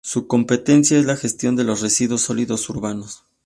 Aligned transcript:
Su 0.03 0.25
competencia 0.25 0.97
es 0.97 1.05
la 1.05 1.15
gestión 1.15 1.55
de 1.55 1.63
los 1.63 1.81
residuos 1.81 2.21
sólidos 2.21 2.67
urbanos. 2.71 3.23